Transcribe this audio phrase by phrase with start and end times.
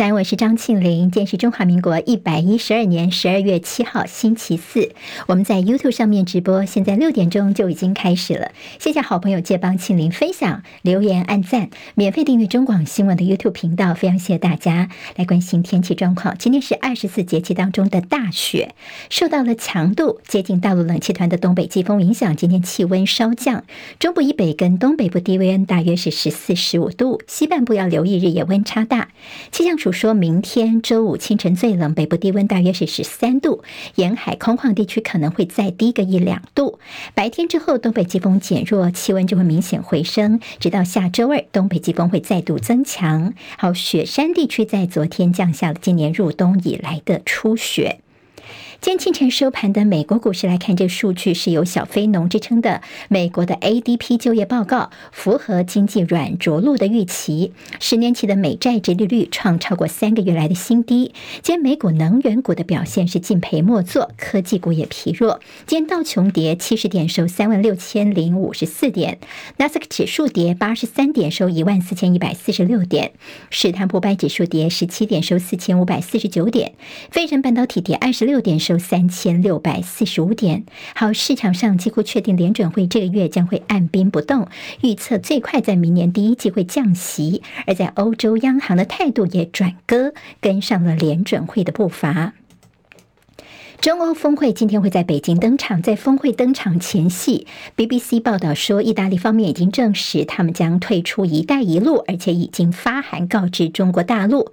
[0.00, 1.10] 早安，我是张庆玲。
[1.10, 4.92] 今天是中华民国一百一十二年十二月七号，星期四。
[5.26, 8.52] 我们在 YouTube 上面直播，现在六点钟就已经开始了。
[8.78, 13.92] 谢谢好朋友借帮庆玲分享、留言、按赞，免费订阅中广新闻的 YouTube 频道。
[13.92, 16.34] 非常谢谢大家来关心天气状况。
[16.38, 18.74] 今天是二十四节气当中的大雪，
[19.10, 23.64] 受到了强度接近大陆冷气团的东北季风影响，今天气温稍降，
[23.98, 29.10] 中部以北跟东北部低温大约是十四、十五度，西半部要留意日夜温差大。
[29.52, 33.62] 气象署说，明天周五清晨最冷，北部低温大约是十三度，
[33.96, 36.78] 沿海空旷地区可能会再低个一两度。
[37.14, 43.34] 白天之后，东北季风减弱，气温就会明显回升，直到下周二，东北季风会再度增强。
[43.56, 48.00] 好，雪山地区在昨天降下了今年入冬以来的初雪。
[48.80, 57.52] 今天清晨收盘的美国股市来看，这数据是有“小非农”之称的美国的 ADP 就业报告，符合经济软着陆的预期。
[57.78, 61.12] 十年期的美债殖利率创超过三个月来的新低。
[61.42, 65.40] 今天美股能源股的表现是敬陪末座，科技股也疲弱。
[65.66, 69.16] 今天道琼跌七十点，收三万六千零五十四点；
[69.58, 73.10] 纳斯克指数跌八十三点，收一万四千一百四十六点；
[73.50, 76.70] 史坦普百指数跌十七点，收四千五百四十九点；
[77.10, 80.64] 费城半导体跌二十六点，收收三千六百四十五点。
[80.94, 84.46] 好，市场上几乎确定联准会这个月将会按兵不动，
[84.82, 87.42] 预测最快在明年第一季会降息。
[87.66, 92.34] 而在欧洲央行的态度也转割，跟上了联准会的步伐。
[93.80, 95.80] 中欧峰会今天会在北京登场。
[95.80, 97.46] 在峰会登场前夕
[97.78, 104.52] ，BBC 报道说，意大利方面已经证实他们将退出“一带一路”，而且已经发函告知中国大陆。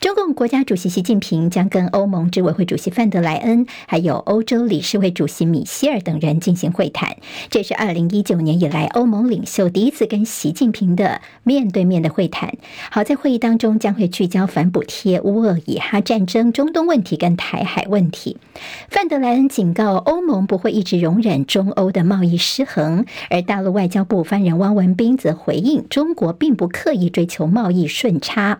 [0.00, 7.18] 中共国家主席习近平将跟欧盟执委会主席范德莱恩，还有欧洲理事会主席米歇尔等人进行会谈。
[7.50, 12.54] 这是二零一九年以来欧盟领袖第一次跟习近平的面对面的会谈。
[12.90, 18.38] 好，在会议当中将会聚焦反补贴、乌俄以哈战争、中东问题跟台海问题。
[18.88, 28.58] 范德莱恩警告欧盟不会一直容忍中欧的贸易失衡，而大陆外交部发言人汪文斌则回应中国并不刻意追求贸易顺差。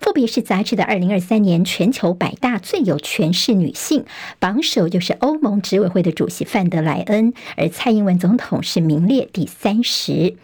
[0.00, 4.04] 富比是杂志的二零二三年全球百大最有权势女性
[4.38, 10.34] 榜首就是欧盟执委会的主席范德莱恩，而蔡英文总统是名列第三十。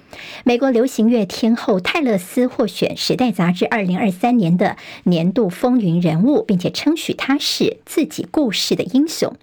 [0.44, 9.34] 美国流行乐天后泰勒斯获选《时代》杂志二零二三年的年度风云人物，并且称许她是自己故事的英雄。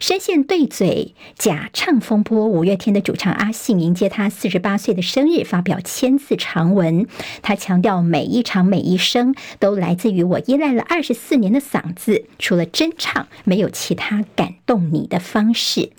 [0.00, 7.06] 深陷对嘴假唱风波，五月天的主唱阿信迎接他四十八岁的生日，发表千字长文。
[7.42, 15.90] 他强调，每一场每一声都来自于我依赖了二十四年的嗓子，除了真唱，没有其他感动你的方式。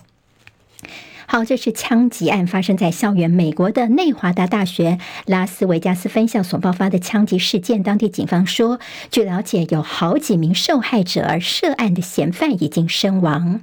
[1.27, 7.81] 好，这是枪击案发生在校园，美国的内华达大学拉斯维加斯分校所爆发的枪击事件。
[7.81, 13.61] 当地警方说，据了解，有好几名受害者，而涉案的嫌犯已经身亡。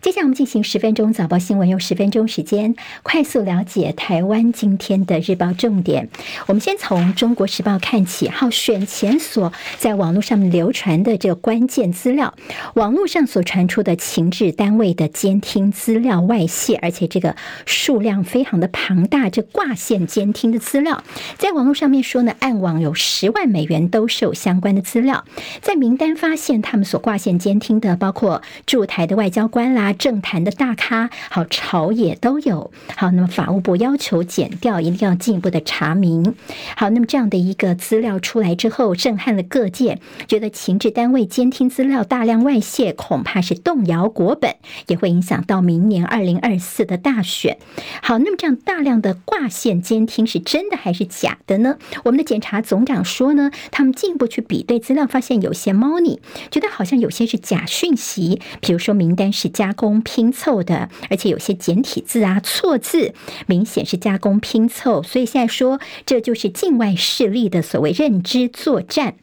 [0.00, 6.08] 接下来我们进行十分钟早报新闻，用十分钟时间快速了解台湾今天的日报重点。
[6.46, 12.34] 我们先从中国时报看起，好，选前所在网络上面流传的这个关键资料，
[12.74, 17.01] 网络上所传出的情治单位的监听资料外泄，而且。
[17.06, 17.36] 这个
[17.66, 21.02] 数量非常的庞大，这挂线监听的资料，
[21.38, 25.24] 在网络上面说呢，暗网有十万美元都是有相关的资料，
[25.60, 32.70] 在名单发现他们所挂线监听的，包括驻台的外交官啦、政坛的大咖，好朝野都有。
[32.96, 36.34] 好，那么法务部要求减掉，一定要进一步的查明。
[36.76, 39.98] 好，那么这样的一个资料出来之后，震撼了各界，
[40.28, 44.54] 觉得情治单位监听资料大量外泄，恐怕是动摇国本，
[44.86, 46.91] 也会影响到明年二零二四的。
[46.92, 47.58] 的大选，
[48.02, 51.78] 好，那么这样大量的挂线监听是真的还是假的呢？
[52.04, 56.20] 我们的检察总长说呢，他们进一步去比对资料，发现有些猫腻，
[56.50, 63.14] 觉得好像有些是假讯息，比如说名单是加工拼凑的，而且有些简体字啊、错字，
[63.46, 69.14] 明显是加工拼凑，所以现在说这就是境外势力的所谓认知作战。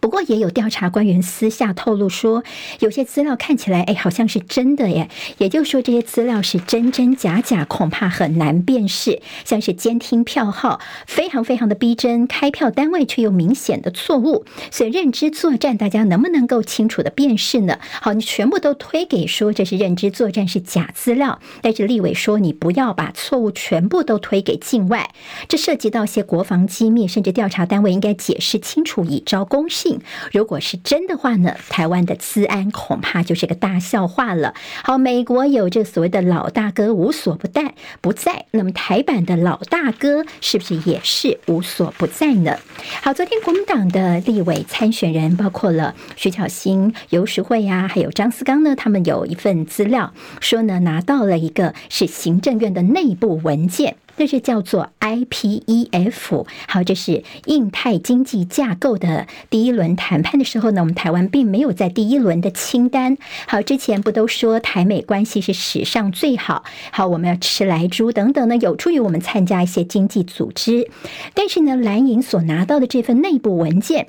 [0.00, 2.44] 不过也有调查官员私下透露说，
[2.80, 5.08] 有些资料看起来，哎，好像是真的耶。
[5.38, 9.20] 也就是说，这些资料是真真假假，恐怕很难辨识。
[9.44, 14.44] 像是监听票号非常非常的逼真，开票单位却又明显的错误。
[14.70, 17.78] 所以认知作战，大家能不能够清楚的辨识呢？
[18.00, 25.10] 好，你全部都推给说这是认知作战是假资料，但是立委说你不要把错误全部都推给境外，
[25.48, 29.87] 这涉及到一些国防机密，甚至调查单位应该解释清楚，以招公示。
[30.32, 34.54] 如果是真的话呢，台湾的资安恐怕就是个大笑话了。
[34.82, 42.56] 好，美国有这所谓的老大哥无所不在不在，那么台版的老大哥是不是也是无所不在呢？
[43.02, 53.96] 好，昨天国民党的立委参选人包括了徐巧芯、游淑慧啊，还有张思刚呢，他们有一份资料说呢，拿到了一个是行政院的内部文件。
[54.18, 63.16] 这是叫做 IPEF，好，这是印太经济架构的第一轮谈判的时候呢，我们台湾并没有在第一轮的清单。
[63.46, 66.64] 好，之前不都说台美关系是史上最好？
[66.90, 70.90] 好，我们要吃莱猪等等呢，有助于我们参加一些经济组织。
[71.32, 74.08] 但是呢，蓝营所拿到的这份内部文件。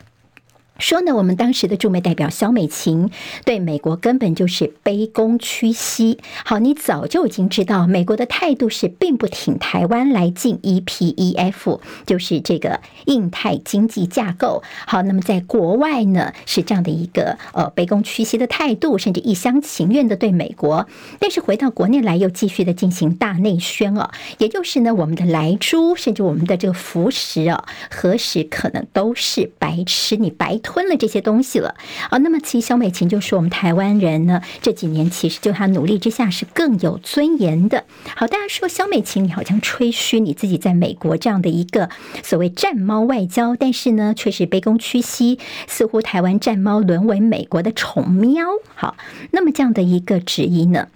[0.79, 3.11] 说呢，我们当时的驻美代表肖美琴
[3.43, 6.17] 对美国根本就是卑躬屈膝。
[6.45, 14.63] 好，你早就已经知道美国的态度是并不挺台湾来进 EPEF，就是这个印太经济架构。
[14.87, 20.87] 好，那么在国外呢是这样的一个呃卑躬屈膝的态度，甚至一厢情愿的对美国。
[21.19, 30.15] 但是回到国内来又继续的进行大内宣哦，也就是呢我们的莱猪，甚至我们的这个福食哦，何时可能都是白吃？
[30.15, 30.57] 你白。
[30.69, 31.73] 吞了这些东西了
[32.11, 37.85] 啊，那么其实萧美琴就说，我们台湾人呢这几年其实就他努力之下是更有尊严的。
[38.15, 41.89] 好，大家说萧美琴，你好像吹嘘你自己在美国这样的一个
[42.21, 48.45] 所谓战猫外交，但是呢却是卑躬屈膝，似乎台湾战猫沦为美国的宠喵。
[48.75, 48.95] 好，
[49.31, 50.89] 那么这样的一个质疑呢？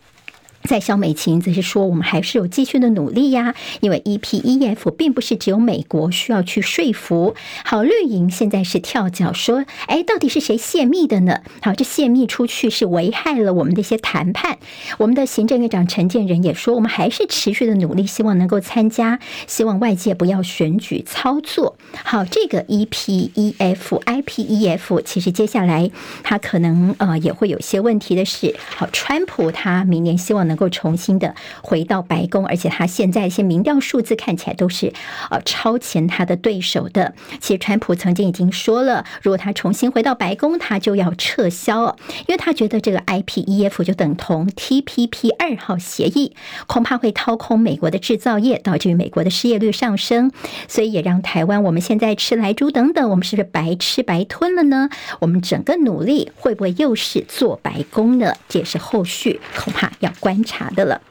[0.64, 7.36] 在肖美琴则是说，我们还是有继续的努力呀，因为 EPEF 并不是只有美国需要去说服。
[7.66, 11.42] 好，绿营现在是跳脚说，哎，到底是谁泄密的呢？
[11.62, 14.58] 好，这泄密出去是危害了我们的一些谈判。
[15.00, 21.76] 我们的行政院长陈建仁也说，我们还是持续的努力，希望能够参加，希望外界不要选举操作。
[22.06, 25.92] 好，这个 EPEF、IPEF 其实接下来
[26.24, 30.53] 他可能呃也会有些问题的是，好，川普他明年希望能。
[30.54, 31.34] 能够重新的
[31.64, 34.94] 回到白宫，而且他现在一些民调数字看起来都是
[35.32, 37.16] 呃超前他的对手的。
[37.40, 41.98] 其实川普曾经已经说了，如果他重新回到白宫，他就要撤销，
[42.28, 46.36] 因为他觉得这个 IPEF 就等同 TPP 二号协议，
[46.68, 50.32] 恐怕会掏空美国的制造业，导致于美国的失业率上升，
[50.68, 54.90] 所以也让台湾我们现在吃莱猪等等，我们是不是白吃白吞了呢？
[55.20, 58.36] 我们整个努力会不会又是做白工呢？
[58.48, 61.02] 这也是后续恐怕要关查的了。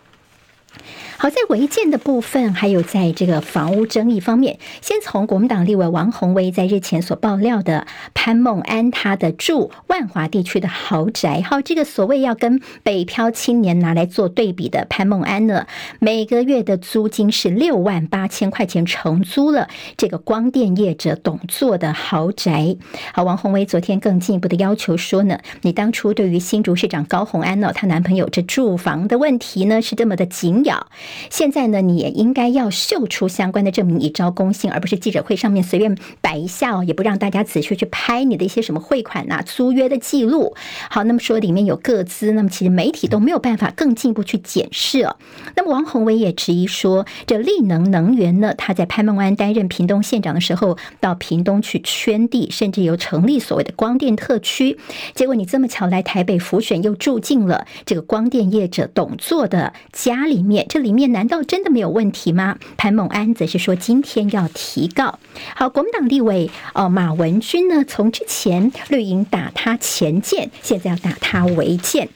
[1.23, 15.69] 好，在违建的部分，还有在这个房屋争议方面，先从国民党立委王鸿薇在日前所爆料的潘孟安他的住万华地区的豪宅，好，这个所谓要跟北漂青年拿来做对比的潘孟安呢，
[16.01, 22.75] 每个月的租金是六万八千块钱，承租了这个光电业者董座的豪宅。
[23.15, 30.89] 好，王鸿薇昨天更进一步的要求说呢，你当初对于新竹市长高虹安呢，她男朋友这住房的问题呢，是这么的紧咬。
[31.31, 40.55] 现在呢，你也应该要秀出相关的证明，以昭公信，而不是记者会上面随便摆一下哦，也不让大家仔细去拍你的一些什么汇款呐、啊、租约的记录。
[40.91, 45.17] 好，那么说里面有各资，那么其实媒体都没有办法更进一步去检视哦。
[45.55, 54.79] 那么王宏伟也质疑说，这力能能源呢，他在潘孟安担任屏东县长的时候，到屏东去圈地，甚至有成立所谓的光电特区，
[55.15, 61.02] 结果你这么巧来台北辅选，又住进了这个光电业者董座的家里面，这里面。
[61.09, 62.59] 难道真的没有问题吗？
[62.77, 65.19] 潘孟安则是说今天要提告。
[65.57, 72.09] 好，国民党立委哦马文君呢，从之前绿营打他前舰，现在要打他违建。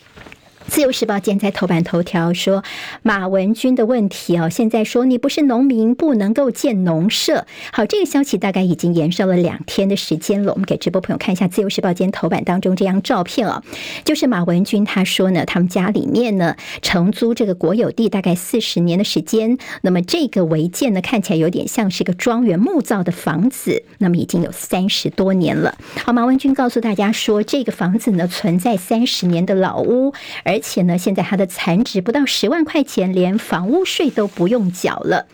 [0.68, 2.62] 自由时报今天在头版头条说
[3.02, 7.46] 马文君的问题哦，现在说你不是农民不能够建农舍。
[7.72, 10.52] 好，这个消息大概已经延烧了两天的时间了。
[10.52, 13.62] 我们给直播朋友看一下自由时报今天头版当中这张照片哦，
[14.04, 25.76] 就是马文君他说呢，他们家里面呢承租这个国有地大概四十年的时间，那么这个违建呢看起来有点像是个庄园木造的房子，那么已经有三十多年了。
[26.04, 30.12] 好，马文君告诉大家说，这个房子呢存在三十年的老屋，
[30.44, 35.26] 而而且呢，现在它的残值不到十万块钱，连房屋税都不用缴了。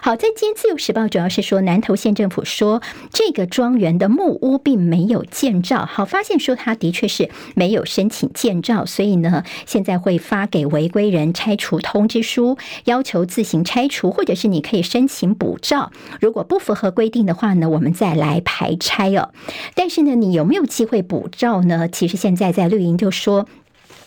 [0.00, 2.80] 好，在今天自由时报主要是说，南投县政府说
[3.12, 5.84] 这个庄园的木屋并没有建照。
[5.84, 15.92] 好，发现说他的确是没有申请建照，所以呢，现在会发给违规人拆除通知书，要求自行拆除，或者是你可以申请补照。
[16.22, 19.34] 如果不符合规定的话呢，我们再来排拆哦。
[19.74, 21.86] 但是呢，你有没有机会补照呢？
[21.86, 23.46] 其实现在在绿营就说。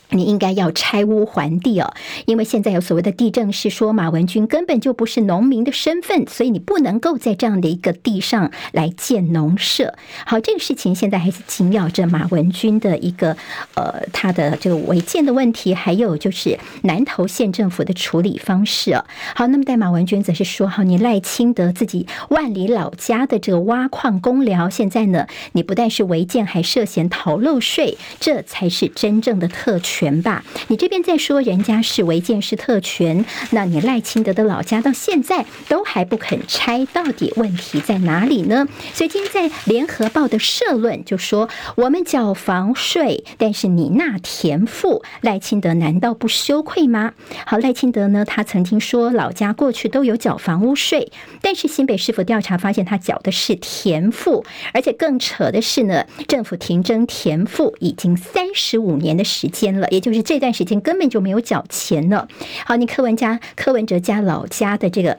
[0.10, 1.94] 你应该要拆屋还地哦，
[2.26, 9.96] 因为现在有所谓的地政是说马文君根本就不是农民的身份，所以你不能够在这样的一个地上来建农舍。
[10.26, 13.36] 好，这个事情现在还是紧咬着马文君的一个
[13.76, 19.06] 呃他的这个违建的问题，还有就是南投县政府的处理方式哦。
[19.36, 29.93] 好，那么在马文君则是说，好，你赖清德自己万里老家的这个挖矿公寮，现在呢，你不但是违建，还涉嫌逃漏税，这才是真正的特权。
[29.94, 38.68] 权吧，你这边在说人家是违建是特权，那你赖清德的老家到现在都还不肯拆，到底问题在哪里呢？
[38.92, 47.14] 所以今天在联合报的社论就说，我们缴房税，但是你纳田赋，赖清德难道不羞愧吗？
[47.46, 51.12] 好，赖清德呢，他曾经说老家过去都有缴房屋税，
[51.44, 59.83] 但是新北市府调查发现他缴的是田赋，而且更扯的是呢，政府停征田赋已经三十五年的时间了。
[59.90, 62.28] 也就是这段时间根本就没有缴钱了。
[62.66, 65.18] 好，你柯文家、柯文哲家老家的这个。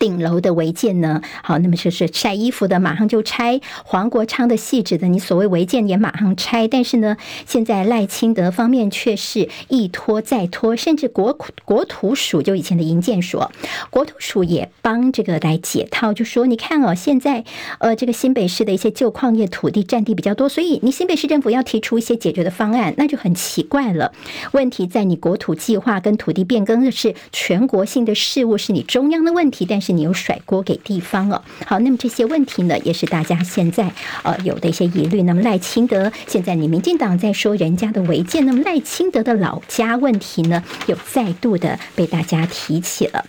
[0.00, 1.20] 顶楼的违建呢？
[1.44, 6.66] 好，那么就是晒衣服的，马上就拆；黄国昌的细致的，你所谓违建也马上拆。
[6.66, 13.42] 但是呢，现在赖清德方面却是一拖再拖，甚至国国土署就以前的营建署，
[13.90, 17.44] 国土署也帮这个来解套，就说你看哦，现在
[17.78, 24.12] 呃这个新北市的一些旧矿业土地占地比较多，所以你新北市政府要提出一些解决的方案，那就很奇怪了。
[24.52, 29.89] 问题在你国土计划跟土地变更的是全国性的事务，是你中央的问题，但是。
[29.92, 33.90] 你又甩锅给地方哦，好，那么这些问题呢，也是大家现在
[34.22, 35.22] 呃有的一些疑虑。
[35.22, 43.24] 那么赖清德现在你民进党在说人家的违建，那么赖清德的老家问题呢，又再度的被大家提起了。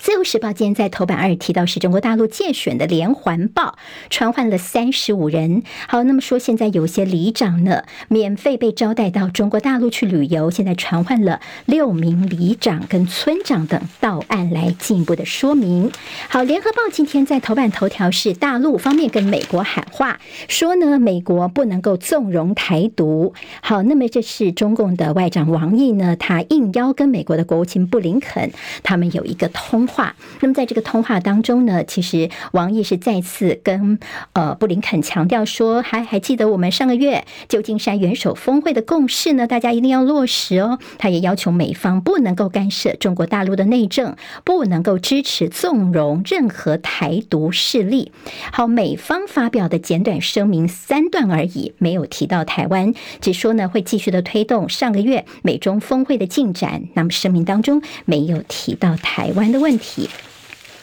[0.00, 3.76] 自由时报今天在头版二提到是中国大陆介选的连环报，
[4.08, 5.62] 传唤了三十五人。
[5.88, 15.92] 好，那么说现在有些里长呢，免费被招待到中国大陆去旅游，现在传唤了六名里长跟村长等到案来进一步的说明。
[16.30, 23.34] 好，联合报今天在头版头条是大陆方面跟美国喊话，说呢美国不能够纵容台独。
[23.60, 28.50] 好，那么这是中共的外长王毅呢，他应邀跟美国的国务卿布林肯
[28.82, 29.86] 他们有一个通。
[29.90, 33.98] 话，那么在这个通话当中呢，其实王毅是再次跟
[34.32, 40.78] 呃布林肯强调说，还还记得我们上个月旧金山元首峰会的共识呢，大家一定要落实哦。
[40.98, 48.12] 他也要求美方不能够干涉中国大陆的内政，不能够支持纵容任何台独势力。
[48.52, 56.84] 好，美方发表的简短声明三段而已，没有提到台湾，只说呢会继续的推动上个月美中峰会的进展。
[56.94, 59.79] 那么声明当中没有提到台湾的问题。
[59.80, 60.29] 体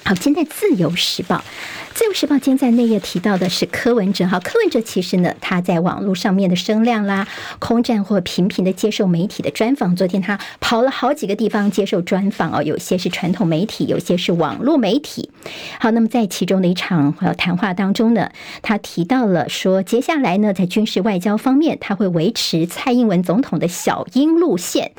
[0.07, 1.35] 好，现在《自由时报》。
[1.93, 7.27] 自由时报今天在内页提到的是柯文哲哈，柯文哲其实呢，他在网络上面的声量啦，
[7.59, 9.95] 空战或频频的接受媒体的专访。
[9.97, 15.31] 昨天他跑了好几个地方接受专访哦，有些是传统媒体，有些是网络媒体。
[15.79, 18.29] 好，那么在其中的一场谈话当中呢，
[18.61, 24.91] 他提到了说，接下来呢，在军事外交方面，他会维持蔡英文总统的小英路线，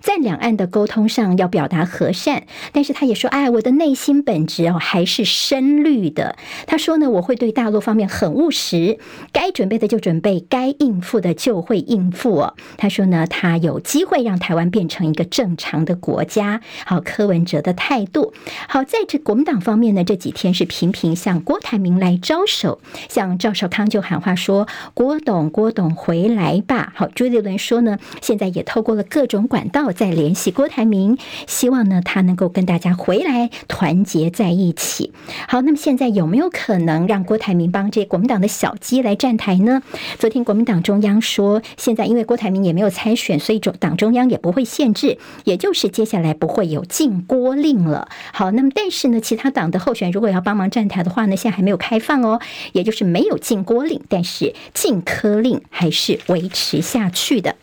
[0.00, 6.36] 在两岸的沟通上要表达和善，但是他也说，哎，我的内心本质哦，还是深绿的。
[6.66, 8.98] 他说呢，我会对大陆方面很务实，
[9.32, 12.54] 该准备的就准备，该应付的就会应付哦。
[12.76, 16.60] 他说呢，他有机会让台湾变成一个正常的国家。
[16.84, 18.32] 好，柯文哲的态度。
[18.68, 35.12] 好，在这国民党方面呢，这几天是频频向郭台铭来招手，像赵少康就喊话说：“郭董，郭董回来吧。”好，朱立伦说呢，现在也透过了各种管道在联系郭台铭，希望呢他能够跟大家回来团结在在一起。
[35.48, 36.46] 好，那么现在有没有？
[36.52, 39.82] 可能让郭台铭帮这国民党的小鸡来站台呢？
[40.18, 48.08] 昨天国民党中央说，现在因为郭台铭也没有参选，所以中党中央也不会限制，也就是接下来不会有禁郭令了。
[48.32, 52.40] 好，那么但是呢，其他党的候选人如果要帮忙站台的话呢，现在还没有开放哦，
[52.72, 57.56] 也就是没有禁郭令，但是禁柯令还是维持下去的。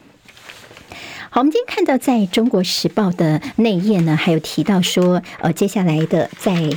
[1.34, 6.70] 好，我们今天看到在中国时报的内页呢，还有提到说，呃，接下来的在。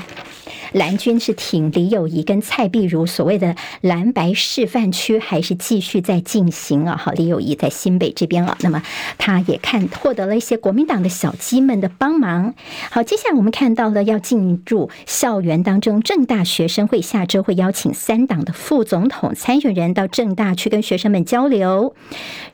[0.77, 6.99] 蓝军是挺李友仪跟蔡壁如所谓的蓝白示范区，还是继续在进行啊？
[6.99, 8.83] 好，李友仪在新北这边啊，那么
[9.17, 12.53] 他也看获得了一些国民党的小鸡们的帮忙。
[12.91, 21.95] 好，接下来我们看到了要进入校园当中，政大学生会下周会邀请三党的副总统参选人到政大去跟学生们交流。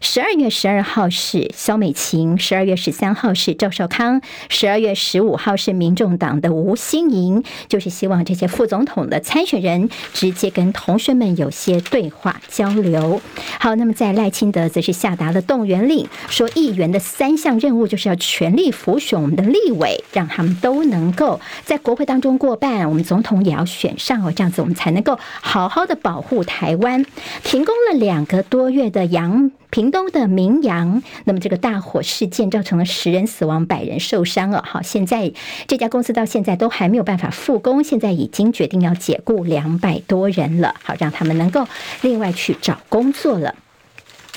[0.01, 8.12] 十二月十二号是萧美琴，十二月十三号是赵少康，十二月十五号是民众党的吴欣盈，就是希望。
[8.13, 13.21] 望这些副总统的参选人直接跟同学们有些对话交流。
[13.59, 27.05] 好，那么在赖清德则是下达了动员令，说议员的三项任务就是要全力辅选我们的立委，让他们都能够在国会当中过半，我们总统也要选上哦，这样子我们才能够好好的保护台湾。
[27.43, 29.51] 停工了两个多月的杨。
[29.73, 34.63] 屏东的明扬，那么这个大火事件造成了十人死亡、百人受伤了。
[34.67, 35.33] 好，现在
[35.67, 41.67] 这家公司到现在都还没有办法复工，现在已经决定要解雇两百多人了，好，让他们能够
[42.03, 43.55] 另外去找工作了。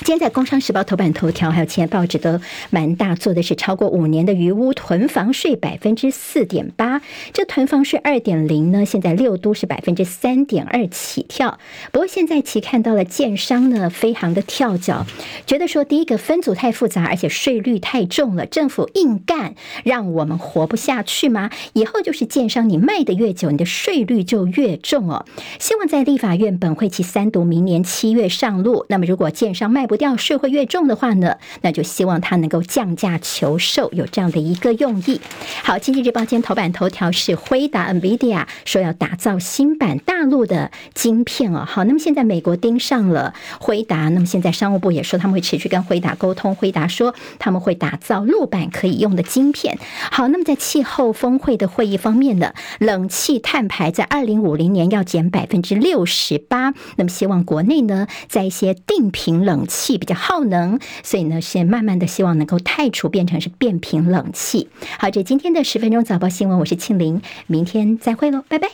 [0.04, 2.38] 今天在《工商时报》头版头条，还有其他报纸都
[2.68, 7.00] 蛮大做的是超过五年的余屋囤房税百分之四点八，
[7.32, 11.58] 这囤房税二点零呢，现在六都是百分之三点二起跳。
[11.92, 15.06] 不过现在其看到了建商呢，非常的跳脚，
[15.46, 21.50] 觉得说第一个分组太复杂，而且税率太重了，政府硬干让我们活不下去吗？
[21.72, 25.24] 以后就是建商你卖的越久，你的税率就越重哦。
[25.58, 28.84] 希望在立法院本会期三读，明年七月上路。
[28.90, 35.20] 那么如果建商卖不掉税会越重的话呢，那就希望他能够降价求售，有这样的一个用意。
[35.62, 41.64] 好，《经济日报》今天头版头条是辉达 NVIDIA 说要打造新版大陆的晶片哦。
[41.66, 46.54] 好，那么现在美国盯上了辉达，那么现在商务部也说他们会持续跟辉达沟通。
[46.54, 49.78] 辉达说他们会打造陆版可以用的晶片。
[50.10, 56.74] 好，那么在气候峰会的会议方面呢，冷气碳排在二零五零年要减百分之六十八。
[56.96, 59.75] 那么希望国内呢，在一些定频冷气。
[59.76, 64.70] 气比较耗能，所以呢，先慢慢的希望能够汰除，变成是变频冷气。
[64.98, 68.68] 好，这今天的十分钟早报新闻，我是庆玲，明天再会喽，拜拜。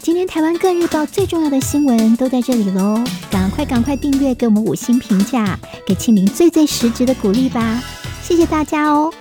[0.00, 7.82] 今天台湾各日报最重要的新闻都在这里喽，赶快赶快订阅，给我们五星评价，给庆玲最最实质的鼓励吧，
[8.22, 9.12] 谢谢大家哦。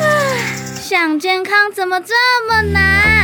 [0.00, 0.04] 啊，
[0.80, 2.14] 想健康怎么这
[2.48, 3.23] 么难？